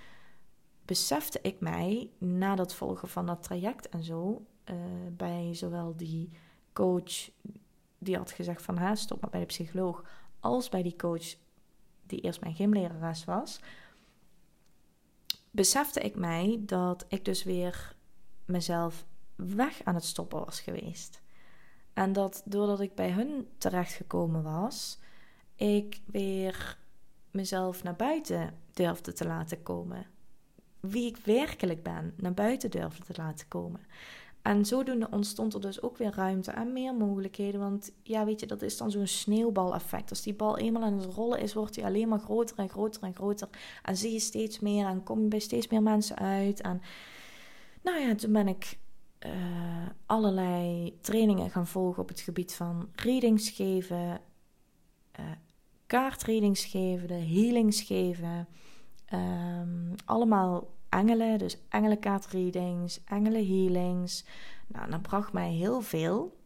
[0.86, 4.76] besefte ik mij, na dat volgen van dat traject en zo, uh,
[5.12, 6.30] bij zowel die
[6.74, 7.30] coach
[7.97, 10.04] die had gezegd van ha, stop maar bij de psycholoog,
[10.39, 11.36] als bij die coach
[12.06, 13.60] die eerst mijn gymlerares was,
[15.52, 17.95] besefte ik mij dat ik dus weer
[18.45, 21.21] mezelf weg aan het stoppen was geweest.
[22.02, 25.00] En dat doordat ik bij hun terechtgekomen was,
[25.56, 26.78] ik weer
[27.32, 30.06] mezelf naar buiten durfde te laten komen.
[30.80, 33.80] Wie ik werkelijk ben, naar buiten durfde te laten komen.
[34.42, 37.60] En zodoende ontstond er dus ook weer ruimte en meer mogelijkheden.
[37.60, 40.10] Want ja, weet je, dat is dan zo'n sneeuwbaleffect.
[40.10, 43.04] Als die bal eenmaal aan het rollen is, wordt die alleen maar groter en groter
[43.04, 43.50] en groter.
[43.84, 46.62] En zie je steeds meer en kom je bij steeds meer mensen uit.
[46.62, 46.82] En
[47.82, 48.78] nou ja, toen ben ik
[49.26, 49.32] uh,
[50.06, 54.22] allerlei trainingen gaan volgen op het gebied van readings geven,
[55.20, 55.26] uh,
[55.88, 58.48] kaartreadings geven, de healings geven.
[59.14, 64.26] Um, allemaal engelen, dus engelenkaartreadings, healings.
[64.68, 66.38] Nou, dat bracht mij heel veel,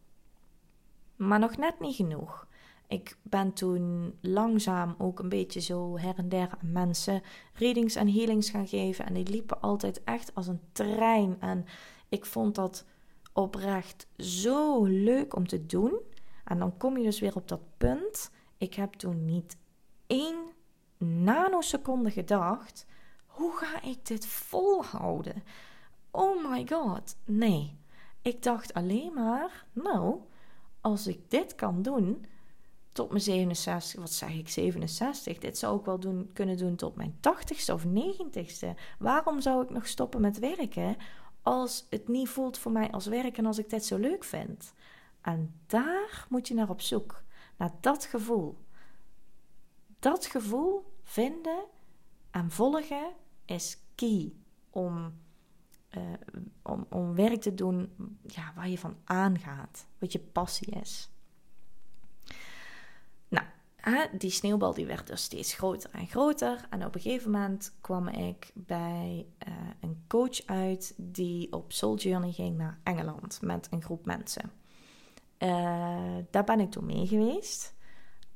[1.16, 2.46] maar nog net niet genoeg.
[2.88, 8.12] Ik ben toen langzaam ook een beetje zo her en der aan mensen readings en
[8.12, 9.06] healings gaan geven.
[9.06, 11.36] En die liepen altijd echt als een trein.
[11.40, 11.64] En
[12.08, 12.84] ik vond dat
[13.32, 16.00] oprecht zo leuk om te doen.
[16.44, 19.56] En dan kom je dus weer op dat punt ik heb toen niet
[20.06, 20.36] één
[20.98, 22.86] nanoseconde gedacht:
[23.26, 25.42] hoe ga ik dit volhouden?
[26.10, 27.76] Oh my god, nee.
[28.22, 30.20] Ik dacht alleen maar: nou,
[30.80, 32.26] als ik dit kan doen
[32.92, 35.38] tot mijn 67, wat zeg ik, 67.
[35.38, 38.68] Dit zou ik wel doen, kunnen doen tot mijn 80ste of 90ste.
[38.98, 40.96] Waarom zou ik nog stoppen met werken
[41.46, 44.72] als het niet voelt voor mij als werk en als ik dit zo leuk vind?
[45.20, 47.22] En daar moet je naar op zoek,
[47.56, 48.58] naar dat gevoel.
[49.98, 51.64] Dat gevoel vinden
[52.30, 53.12] en volgen
[53.44, 54.32] is key
[54.70, 55.18] om,
[55.96, 56.02] uh,
[56.62, 61.10] om, om werk te doen ja, waar je van aangaat, wat je passie is.
[63.86, 66.66] Nou, die sneeuwbal die werd dus steeds groter en groter.
[66.70, 71.96] En op een gegeven moment kwam ik bij uh, een coach uit die op Soul
[71.96, 74.52] Journey ging naar Engeland met een groep mensen.
[75.38, 77.74] Uh, daar ben ik toen mee geweest.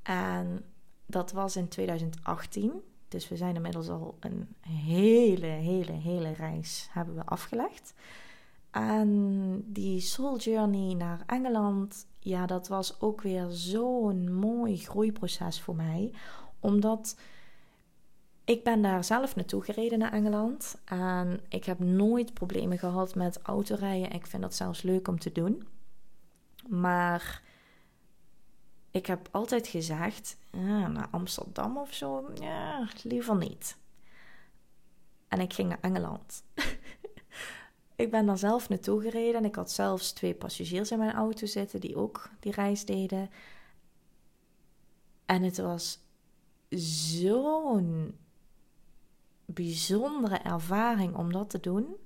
[0.02, 0.64] En
[1.06, 2.72] dat was in 2018.
[3.08, 7.94] Dus we zijn inmiddels al een hele, hele, hele reis hebben we afgelegd.
[8.70, 15.74] En die Soul Journey naar Engeland, ja, dat was ook weer zo'n mooi groeiproces voor
[15.76, 16.12] mij.
[16.61, 17.16] Omdat
[18.44, 20.80] ik ben daar zelf naartoe gereden naar Engeland.
[20.85, 24.12] En ik heb nooit problemen gehad met autorijden.
[24.12, 25.68] Ik vind dat zelfs leuk om te doen.
[26.68, 27.42] Maar
[28.90, 33.76] ik heb altijd gezegd, ja, naar Amsterdam of zo, ja, liever niet.
[35.28, 36.44] En ik ging naar Engeland.
[38.00, 41.46] ik ben daar zelf naartoe gereden en ik had zelfs twee passagiers in mijn auto
[41.46, 43.30] zitten die ook die reis deden.
[45.26, 45.98] En het was
[46.68, 48.16] zo'n
[49.44, 51.96] bijzondere ervaring om dat te doen.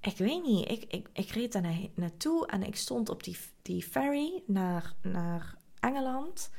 [0.00, 3.82] Ik weet niet, ik, ik, ik reed daar naartoe en ik stond op die, die
[3.82, 6.50] ferry naar, naar Engeland.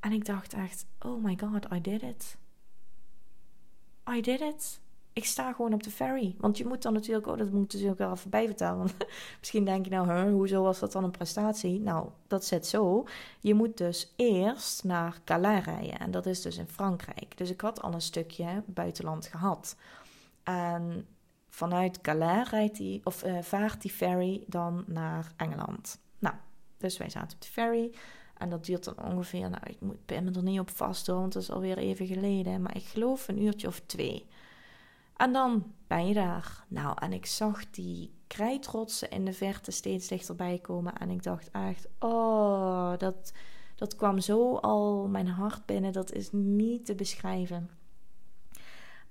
[0.00, 2.36] En ik dacht echt, oh my god, I did it.
[4.10, 4.80] I did it.
[5.18, 6.34] Ik sta gewoon op de ferry.
[6.38, 8.88] Want je moet dan natuurlijk, oh, dat moet ik natuurlijk wel even bijvertellen.
[9.40, 11.80] Misschien denk je nou, hoezo was dat dan een prestatie?
[11.80, 13.04] Nou, dat zit zo.
[13.40, 15.98] Je moet dus eerst naar Calais rijden.
[15.98, 17.36] En dat is dus in Frankrijk.
[17.36, 19.76] Dus ik had al een stukje buitenland gehad.
[20.42, 21.06] En
[21.48, 25.98] vanuit Calais rijdt die, of, uh, vaart die ferry dan naar Engeland.
[26.18, 26.34] Nou,
[26.76, 27.94] dus wij zaten op de ferry.
[28.36, 31.34] En dat duurt dan ongeveer, nou, ik ben me er niet op vast hoor, want
[31.34, 32.62] het is alweer even geleden.
[32.62, 34.26] Maar ik geloof een uurtje of twee.
[35.18, 36.64] En dan ben je daar.
[36.68, 40.94] Nou, en ik zag die krijtrotsen in de verte steeds dichterbij komen.
[40.94, 43.32] En ik dacht echt, oh, dat,
[43.76, 45.92] dat kwam zo al mijn hart binnen.
[45.92, 47.70] Dat is niet te beschrijven.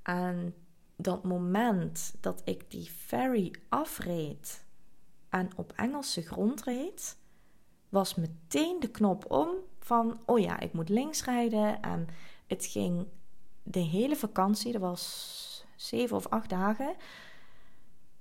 [0.03, 0.55] En
[0.95, 4.65] dat moment dat ik die ferry afreed
[5.29, 7.17] en op Engelse grond reed
[7.89, 11.81] was meteen de knop om van, oh ja, ik moet links rijden.
[11.81, 12.07] En
[12.47, 13.07] het ging
[13.63, 16.95] de hele vakantie, dat was zeven of acht dagen,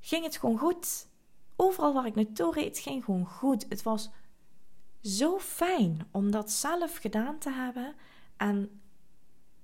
[0.00, 1.08] ging het gewoon goed.
[1.56, 3.66] Overal waar ik naartoe reed, ging gewoon goed.
[3.68, 4.10] Het was
[5.02, 7.94] zo fijn om dat zelf gedaan te hebben.
[8.36, 8.80] En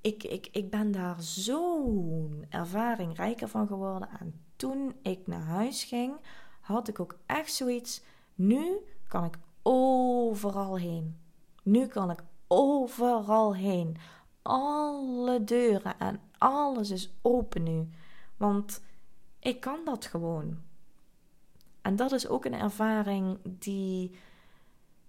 [0.01, 4.09] ik, ik, ik ben daar zo'n ervaring rijker van geworden.
[4.21, 6.15] En toen ik naar huis ging,
[6.61, 8.03] had ik ook echt zoiets.
[8.35, 8.77] Nu
[9.09, 11.21] kan ik overal heen.
[11.63, 13.97] Nu kan ik overal heen.
[14.43, 17.89] Alle deuren en alles is open nu.
[18.37, 18.83] Want
[19.39, 20.59] ik kan dat gewoon.
[21.83, 24.11] En dat is ook een ervaring die.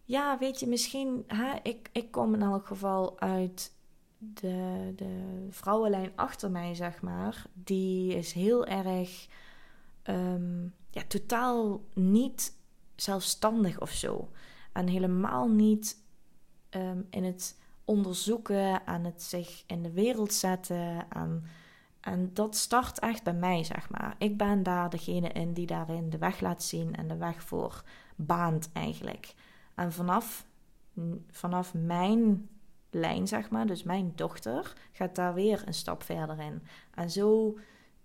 [0.03, 1.23] Ja, weet je, misschien.
[1.27, 3.71] Hè, ik, ik kom in elk geval uit
[4.17, 7.45] de, de vrouwenlijn achter mij, zeg maar.
[7.53, 9.27] Die is heel erg.
[10.03, 12.57] Um, ja, totaal niet
[12.95, 14.29] zelfstandig of zo.
[14.73, 15.97] En helemaal niet
[16.69, 21.05] ehm, in het onderzoeken en het zich in de wereld zetten.
[21.09, 21.43] En,
[21.99, 24.15] en dat start echt bij mij, zeg maar.
[24.17, 27.83] Ik ben daar degene in die daarin de weg laat zien en de weg voor
[28.15, 29.33] baant eigenlijk.
[29.75, 30.45] En vanaf,
[31.31, 32.49] vanaf mijn
[32.89, 36.63] lijn, zeg maar, dus mijn dochter, gaat daar weer een stap verder in.
[36.93, 37.57] En zo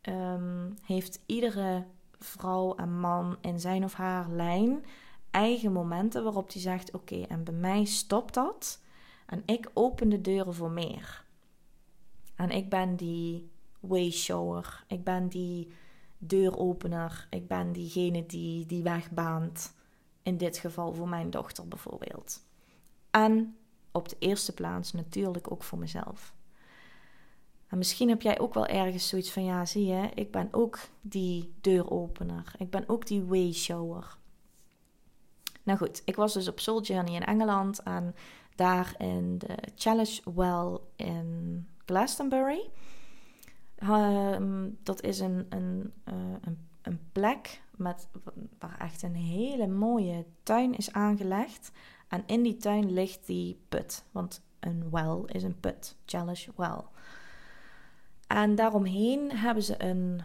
[0.02, 1.85] um, heeft iedere
[2.18, 4.85] vrouw en man in zijn of haar lijn
[5.31, 8.81] eigen momenten waarop hij zegt: Oké, en bij mij stopt dat.
[9.29, 11.24] En ik open de deuren voor meer.
[12.35, 13.50] En ik ben die
[13.81, 14.85] wayshower.
[14.87, 15.72] Ik ben die
[16.18, 17.26] deuropener.
[17.31, 19.74] Ik ben diegene die die weg baant.
[20.22, 22.42] In dit geval voor mijn dochter bijvoorbeeld.
[23.10, 23.56] En
[23.92, 26.35] op de eerste plaats natuurlijk ook voor mezelf.
[27.66, 30.79] En misschien heb jij ook wel ergens zoiets van: ja, zie je, ik ben ook
[31.00, 32.52] die deuropener.
[32.58, 34.16] Ik ben ook die wayshower.
[35.62, 38.14] Nou goed, ik was dus op Soul Journey in Engeland en
[38.59, 42.71] daar in de Challenge Well in Glastonbury.
[43.77, 48.09] Ehm, dat is een, een, uh, een, een, plek met,
[48.59, 51.71] waar echt een hele mooie tuin is aangelegd.
[52.09, 54.04] En in die tuin ligt die put.
[54.11, 55.96] Want een well is een put.
[56.06, 56.83] Challenge well.
[58.27, 60.21] En daaromheen hebben ze een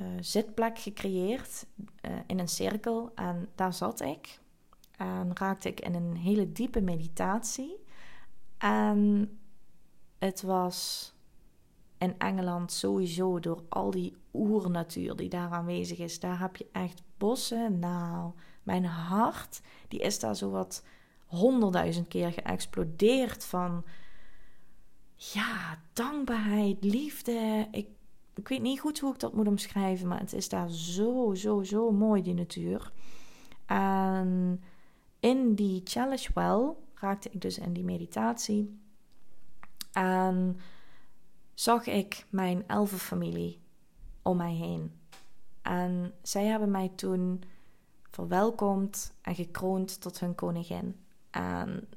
[0.00, 3.10] uh, zitplek gecreëerd uh, in een cirkel.
[3.14, 4.40] En daar zat ik.
[5.02, 7.84] En raakte ik in een hele diepe meditatie.
[8.58, 9.30] En
[10.18, 11.12] het was
[11.98, 16.20] in Engeland sowieso door al die oernatuur die daar aanwezig is.
[16.20, 17.78] Daar heb je echt bossen.
[17.78, 18.32] Nou,
[18.62, 20.84] mijn hart, die is daar zo wat
[21.26, 23.84] honderdduizend keer geëxplodeerd van...
[25.16, 27.68] Ja, dankbaarheid, liefde.
[27.70, 27.88] Ik,
[28.34, 31.62] ik weet niet goed hoe ik dat moet omschrijven, maar het is daar zo, zo,
[31.62, 32.92] zo mooi, die natuur.
[33.66, 34.60] En
[35.22, 38.80] in die challenge well raakte ik dus in die meditatie.
[39.92, 40.56] En
[41.54, 43.60] zag ik mijn elfenfamilie
[44.22, 44.92] om mij heen.
[45.62, 47.42] En zij hebben mij toen
[48.10, 50.96] verwelkomd en gekroond tot hun koningin.
[51.30, 51.88] En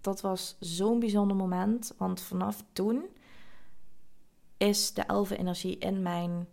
[0.00, 3.04] dat was zo'n bijzonder moment, want vanaf toen
[4.56, 6.48] is de elfenenergie in mijn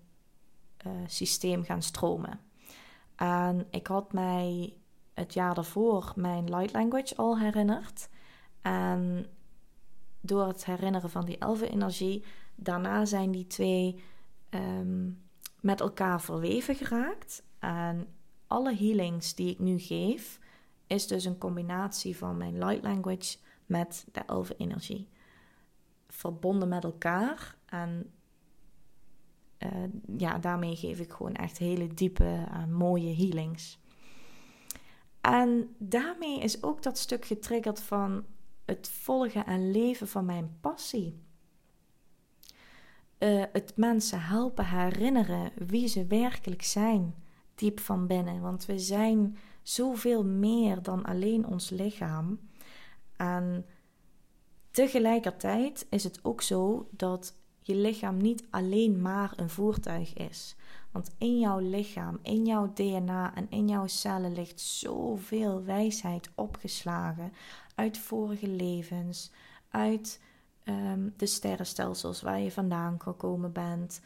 [0.88, 2.40] uh, systeem gaan stromen.
[3.16, 4.74] En ik had mij
[5.20, 8.10] het jaar daarvoor mijn light language al herinnerd.
[8.62, 9.26] En
[10.22, 12.24] door het herinneren van die elfenenergie
[12.56, 14.04] daarna zijn die twee
[14.50, 15.10] ehm,
[15.60, 17.44] met elkaar verweven geraakt.
[17.60, 18.08] En
[18.48, 20.40] alle healings die ik nu geef,
[20.88, 25.08] is dus een combinatie van mijn light language met de elfenenergie.
[26.08, 27.58] Verbonden met elkaar.
[27.66, 28.12] En
[29.60, 33.79] uh, ja, daarmee geef ik gewoon echt hele diepe, uh, mooie healings.
[35.22, 38.26] En daarmee is ook dat stuk getriggerd van
[38.66, 41.24] het volgen en leven van mijn passie.
[43.20, 47.16] Uh, het mensen helpen herinneren wie ze werkelijk zijn,
[47.56, 48.42] diep van binnen.
[48.42, 52.40] Want we zijn zoveel meer dan alleen ons lichaam.
[53.16, 53.66] En
[54.72, 57.39] tegelijkertijd is het ook zo dat
[57.70, 60.56] je lichaam niet alleen maar een voertuig is.
[60.92, 67.34] Want in jouw lichaam, in jouw DNA en in jouw cellen ligt zoveel wijsheid opgeslagen
[67.76, 69.32] uit vorige levens,
[69.70, 70.22] uit
[70.64, 74.02] um, de sterrenstelsels waar je vandaan gekomen bent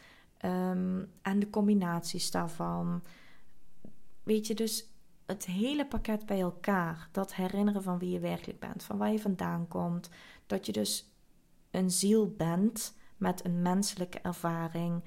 [0.46, 3.04] um, en de combinaties daarvan.
[4.24, 4.88] Weet je, dus
[5.26, 9.20] het hele pakket bij elkaar, dat herinneren van wie je werkelijk bent, van waar je
[9.20, 10.10] vandaan komt,
[10.48, 11.12] dat je dus
[11.72, 12.94] een ziel bent
[13.24, 15.04] met een menselijke ervaring.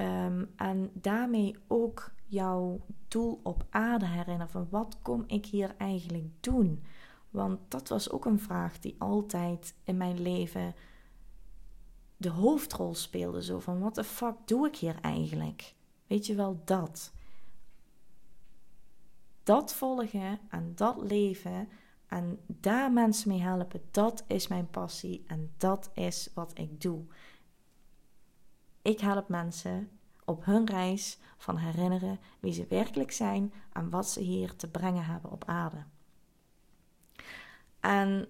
[0.00, 6.26] Um, en daarmee ook jouw doel op aarde herinneren van wat kom ik hier eigenlijk
[6.40, 6.84] doen?
[7.30, 10.74] Want dat was ook een vraag die altijd in mijn leven
[12.16, 13.42] de hoofdrol speelde.
[13.42, 15.74] Zo van, wat de fuck doe ik hier eigenlijk?
[16.06, 17.12] Weet je wel dat?
[19.42, 21.68] Dat volgen en dat leven
[22.08, 27.04] en daar mensen mee helpen, dat is mijn passie en dat is wat ik doe.
[28.82, 29.88] Ik help mensen
[30.24, 35.04] op hun reis van herinneren wie ze werkelijk zijn en wat ze hier te brengen
[35.04, 35.84] hebben op aarde.
[37.80, 38.28] En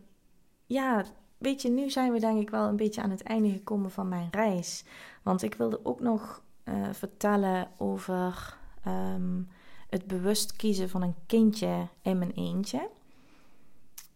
[0.66, 1.04] ja,
[1.38, 4.08] weet je, nu zijn we denk ik wel een beetje aan het einde gekomen van
[4.08, 4.84] mijn reis.
[5.22, 8.56] Want ik wilde ook nog uh, vertellen over
[8.86, 9.48] um,
[9.88, 12.90] het bewust kiezen van een kindje in mijn eentje.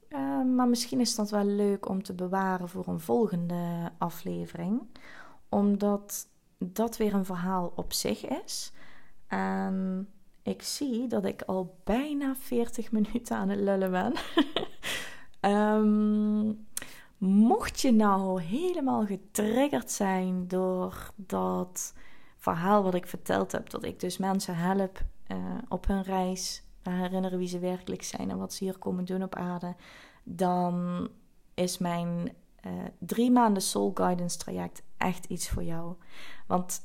[0.08, 4.82] Uh, maar misschien is dat wel leuk om te bewaren voor een volgende aflevering.
[5.48, 6.28] Omdat
[6.58, 8.72] dat weer een verhaal op zich is.
[9.26, 10.08] En
[10.42, 14.12] ik zie dat ik al bijna 40 minuten aan het lullen ben.
[15.52, 16.66] Um,
[17.48, 21.94] mocht je nou helemaal getriggerd zijn door dat
[22.36, 25.38] verhaal wat ik verteld heb, dat ik dus mensen help uh,
[25.68, 26.62] op hun reis
[26.92, 29.74] herinneren wie ze werkelijk zijn en wat ze hier komen doen op aarde,
[30.22, 31.08] dan
[31.54, 32.32] is mijn
[32.66, 35.94] uh, drie maanden Soul Guidance traject echt iets voor jou.
[36.46, 36.80] Want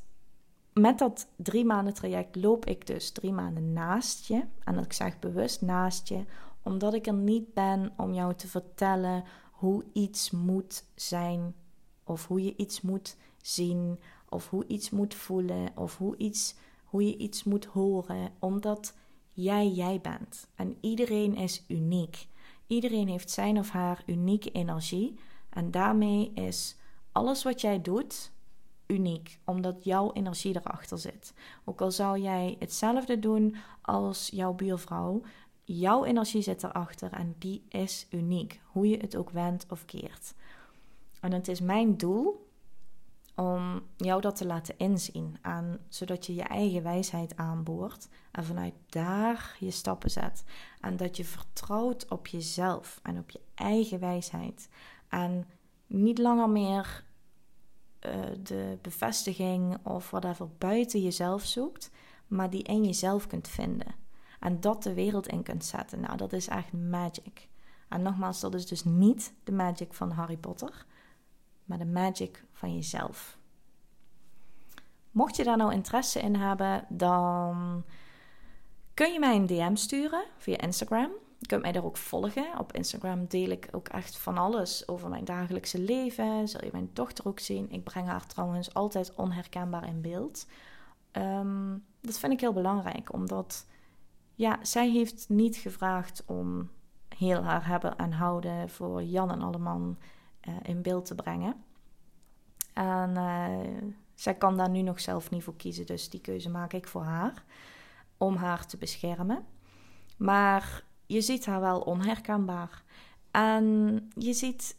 [0.73, 4.43] met dat drie maanden traject loop ik dus drie maanden naast je.
[4.63, 6.25] En ik zeg bewust naast je,
[6.63, 11.55] omdat ik er niet ben om jou te vertellen hoe iets moet zijn,
[12.03, 13.99] of hoe je iets moet zien,
[14.29, 18.93] of hoe iets moet voelen, of hoe, iets, hoe je iets moet horen, omdat
[19.33, 20.47] jij jij bent.
[20.55, 22.27] En iedereen is uniek.
[22.67, 25.19] Iedereen heeft zijn of haar unieke energie.
[25.49, 26.75] En daarmee is
[27.11, 28.31] alles wat jij doet
[28.87, 31.33] uniek, omdat jouw energie erachter zit.
[31.63, 35.21] Ook al zou jij hetzelfde doen als jouw buurvrouw,
[35.65, 40.33] Jouw energie zit erachter en die is uniek, hoe je het ook wendt of keert.
[41.19, 42.42] En het is mijn doel
[43.35, 45.37] om jou dat te laten inzien.
[45.41, 50.43] En zodat je je eigen wijsheid aanboort en vanuit daar je stappen zet.
[50.79, 54.69] En dat je vertrouwt op jezelf en op je eigen wijsheid.
[55.09, 55.47] En
[55.87, 57.03] niet langer meer
[58.05, 58.11] uh,
[58.43, 61.91] de bevestiging of whatever buiten jezelf zoekt,
[62.27, 63.95] maar die in jezelf kunt vinden.
[64.39, 65.99] En dat de wereld in kunt zetten.
[65.99, 67.47] Nou, dat is echt magic.
[67.89, 70.85] En nogmaals, dat is dus niet de magic van Harry Potter,
[71.77, 73.37] de magic van jezelf.
[75.11, 77.83] Mocht je daar nou interesse in hebben, dan
[78.93, 81.11] kun je mij een DM sturen via Instagram.
[81.37, 82.59] Je kunt mij daar ook volgen.
[82.59, 86.47] Op Instagram deel ik ook echt van alles over mijn dagelijkse leven.
[86.47, 87.71] Zul je mijn dochter ook zien.
[87.71, 90.47] Ik breng haar trouwens altijd onherkenbaar in beeld.
[91.11, 93.65] Ehm, dat vind ik heel belangrijk, omdat
[94.35, 96.69] ja, zij heeft niet gevraagd om
[97.17, 99.97] heel haar hebben en houden voor Jan en Alleman
[100.47, 101.55] uh, in beeld te brengen.
[102.73, 103.57] En uh,
[104.15, 107.03] zij kan daar nu nog zelf niet voor kiezen, dus die keuze maak ik voor
[107.03, 107.43] haar.
[108.17, 109.45] Om haar te beschermen.
[110.17, 112.83] Maar je ziet haar wel onherkenbaar.
[113.31, 114.77] En je ziet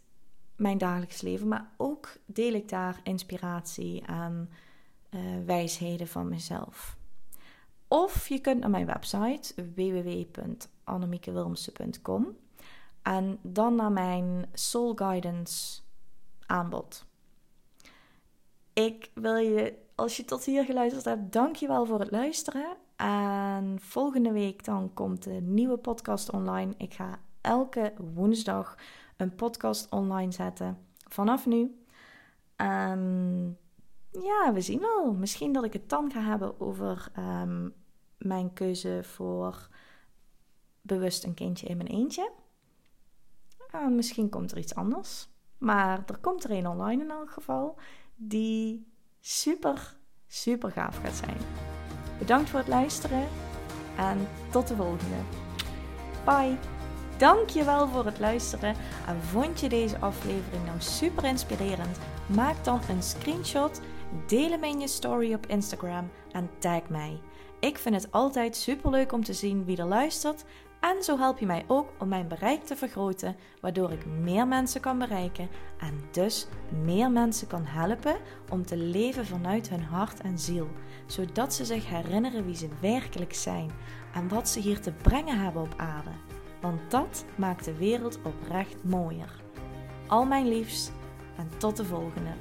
[0.57, 4.51] mijn dagelijks leven, maar ook deel ik daar inspiratie en
[5.11, 6.97] uh, wijsheden van mezelf.
[7.89, 12.37] Of je kunt naar mijn website www.annemiekewilmsen.com
[13.05, 15.81] en dan naar mijn Soul Guidance
[16.47, 17.07] aanbod.
[18.73, 22.77] Ik wil je, als je tot hier geluisterd hebt, dankjewel voor het luisteren.
[22.97, 26.75] En volgende week dan komt de nieuwe podcast online.
[26.77, 28.77] Ik ga elke woensdag
[29.17, 30.79] een podcast online zetten.
[31.09, 31.85] Vanaf nu.
[34.23, 35.13] Ja, we zien wel.
[35.13, 37.75] Misschien dat ik het dan ga hebben over um,
[38.19, 39.69] mijn keuze voor
[40.83, 42.31] bewust een kindje in mijn eentje.
[43.75, 45.29] Uh, misschien komt er iets anders.
[45.59, 47.79] Maar er komt er een online in elk geval.
[48.17, 49.97] Die super,
[50.27, 51.37] super gaaf gaat zijn.
[52.19, 53.27] Bedankt voor het luisteren.
[53.97, 55.17] En tot de volgende.
[56.25, 56.57] Bye.
[57.19, 58.75] Dankjewel voor het luisteren.
[59.07, 61.99] En vond je deze aflevering nou super inspirerend?
[62.35, 63.81] Maak dan een screenshot,
[64.27, 67.21] deel hem in je story op Instagram en tag mij.
[67.61, 70.45] Ik vind het altijd super leuk om te zien wie er luistert.
[70.93, 74.81] En zo help je mij ook om mijn bereik te vergroten, waardoor ik meer mensen
[74.81, 76.47] kan bereiken en dus
[76.85, 78.17] meer mensen kan helpen
[78.51, 80.69] om te leven vanuit hun hart en ziel,
[81.07, 83.71] zodat ze zich herinneren wie ze werkelijk zijn
[84.15, 86.11] en wat ze hier te brengen hebben op aarde.
[86.61, 89.43] Want dat maakt de wereld oprecht mooier.
[90.07, 90.93] Al mijn liefst
[91.37, 92.33] en tot de volgende.